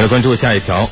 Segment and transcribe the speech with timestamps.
[0.00, 0.88] 来关注下一条。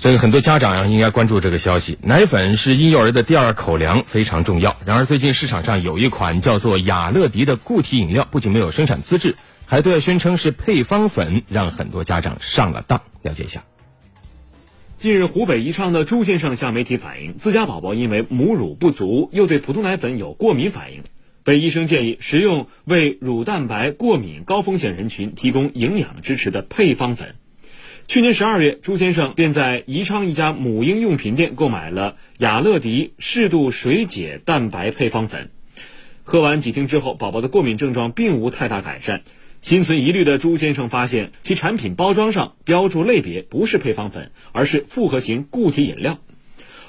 [0.00, 1.98] 这个很多家长呀应该关注这个消息。
[2.00, 4.74] 奶粉是婴幼儿的第二口粮，非常重要。
[4.86, 9.36] 然而最近市场上有一款叫做雅乐迪的固体饮料，不仅没有生产资质，
[9.66, 13.02] 还对外宣称是配方粉，让很多家长上了当。
[13.20, 13.64] 了解一下。
[14.96, 21.02] 近日，湖北宜昌的朱先生向媒体反映，自家宝宝因为母乳不足，又对普通奶粉有过敏反应，
[21.44, 27.34] 被医生建议食用为乳蛋白过敏高风险人群提供营养支持的配方粉。
[28.12, 35.48] 去年十二月，朱先生便在宜昌一家母婴用品店购买了雅乐迪适度水解蛋白配方粉。
[36.22, 39.22] 喝完几听之后，宝宝的过敏症状并无太大改善。
[39.62, 46.18] 心存疑虑的朱先生发现，其产品包装上标注类别不是配方粉，而是复合型固体饮料。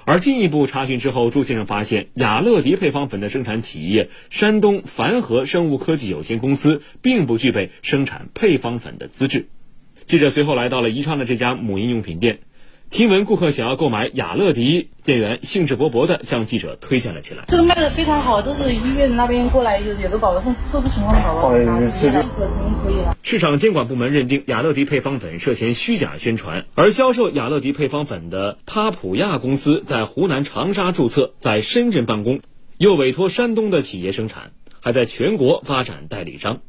[0.03, 9.47] 而进一步查询之后，朱先生发现雅乐迪配方粉的生产企业山东凡和生物科技有限公司并不具备生产配方粉的资质。
[10.05, 12.39] 记者随后来到了宜昌的这家母婴用品店，
[12.89, 17.45] 听闻顾客想要购买雅乐迪，店员兴致勃勃地向记者推荐了起来。
[17.47, 23.15] 这个卖的非常好，都是医院那边过来有有的宝宝是特殊情况的宝宝，以了。
[23.23, 32.41] 市场监管部门认定雅乐迪配方粉涉嫌虚假宣传，而销售雅乐迪配方粉的他普亚公司在湖南长沙注册，在深圳办公，
[32.77, 34.51] 又委托山东的企业生产，
[34.81, 36.61] 还在全国发展代理商。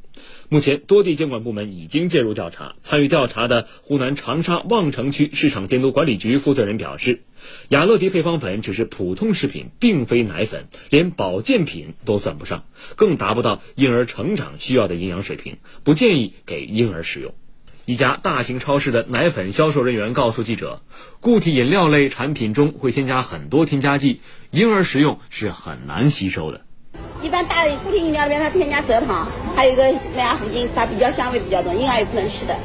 [0.55, 2.77] 目前，多地监管部门已经介入调查。
[2.79, 7.23] 参与调查的湖南长沙望城区市场监督管理局负责人表示，
[7.71, 17.35] 雅乐迪配方粉只是普通食品，并非奶粉，连保健品都算不上，更达不到婴儿成长需要的营养水平，不建议给婴儿食用。
[17.85, 20.83] 一家大型超市的奶粉销售人员告诉记者，
[21.19, 24.21] 固体饮料类产品中会添加很多添加剂，
[24.53, 26.61] 婴儿食用是很难吸收的。
[27.25, 29.85] 一般大固体饮料里面它添加蔗糖，还有一个
[30.17, 32.57] 麦芽糊精，它比较香味比较浓，婴儿也不能吃的。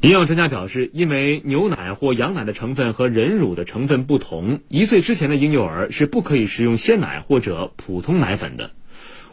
[0.00, 8.72] 营养专家表示，因为牛奶或羊奶的成分和人乳的成分不同，一岁之前的婴幼儿是不可以食用鲜奶或者普通奶粉的。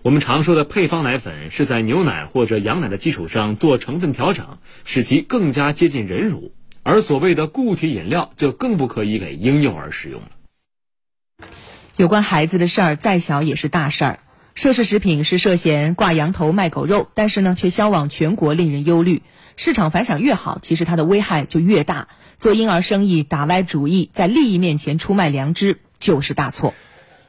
[0.03, 6.53] 我们常说的配方奶粉是在牛奶或者羊奶的基础上做成分调整，使其更加接近人乳，
[6.84, 11.47] 而所谓的固体饮料就更不可以给婴幼儿使用了。
[11.96, 14.20] 有关孩子的事儿，再小也是大事儿。
[14.59, 19.24] 涉事食品是涉嫌挂羊头卖狗肉，但是呢，却销往全国，令人忧虑。
[19.56, 22.09] 市场反响越好，其实它的危害就越大。
[22.40, 26.74] 做婴儿生意打歪主意，在利益面前出卖良知，就是大错。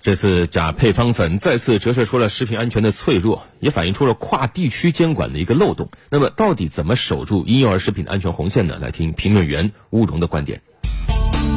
[0.02, 5.88] 这次假配方粉再次折射出了食品安全的脆弱，也反映出了跨地区监管的一个漏洞。
[6.10, 8.76] 那么，到底怎么守住婴幼儿食品的安全红线呢？
[8.80, 10.62] 来听评论员乌荣的观点。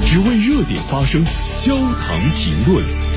[0.06, 1.26] 只为热点发声，
[1.58, 3.13] 焦糖评论。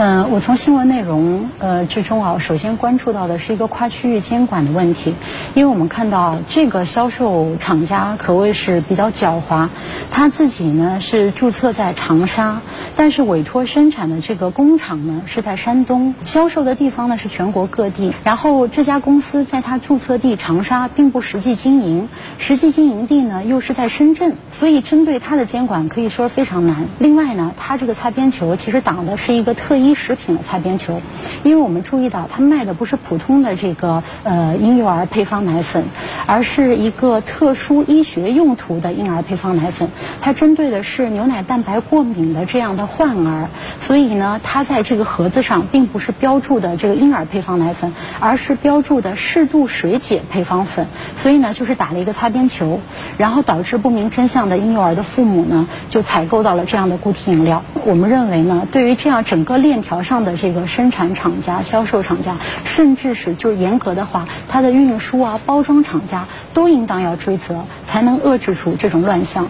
[0.00, 5.16] 嗯，我从新闻内容呃之中啊，首先关注到的是一个跨区域监管的问题，
[5.54, 9.70] 因为我们看到这个销售厂家可谓是比较狡猾，
[10.12, 12.60] 他自己呢是注册在长沙，
[12.94, 22.08] 但是委托生产的这个工厂呢是在山东，销售的地方呢是全国各地，然后这家公司在他注册地长沙并不实际经营，
[22.38, 26.86] 实际经营地呢又是在深圳，所以针对他的监管可以说非常难。
[27.00, 29.98] 另外呢，他这个擦边球其实挡的是一个特一。
[29.98, 31.02] 食品的擦边球，
[31.42, 35.86] 因为我们注意到，它卖的不是普通的这个呃婴幼儿配方奶粉，
[36.24, 39.88] 而是一个特殊医学用途的婴儿配方奶粉。
[40.20, 43.50] 它针对的是牛奶蛋白过敏的这样的患儿，
[43.80, 50.86] 所以呢，它在这个盒子上并不是标注的这个婴儿配方奶粉，而是标注的适度水解配方粉。
[51.16, 52.80] 所以呢，就是打了一个擦边球，
[53.16, 57.64] 然后导致不明真相的婴幼儿的父母呢，就采购到了这样的固体饮料。
[57.84, 59.78] 我们认为呢，对于这样整个链。
[59.78, 69.48] 条上的这个生产厂家、销售厂家，甚至是就严格的话，它的运输啊、包装厂家都应当要追责，才能遏制住这种乱象。